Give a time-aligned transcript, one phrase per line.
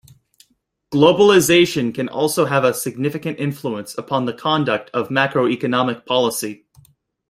[0.91, 6.65] Globalisation can also have a significant influence upon the conduct of macroeconomic policy.